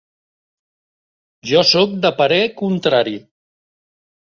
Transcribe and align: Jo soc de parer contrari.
Jo 1.51 1.61
soc 1.73 1.95
de 2.07 2.13
parer 2.23 2.41
contrari. 2.65 3.17